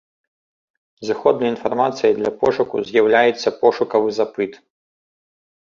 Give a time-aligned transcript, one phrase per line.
[1.07, 4.51] Зыходнай інфармацыяй для пошуку з'яўляецца пошукавы запыт.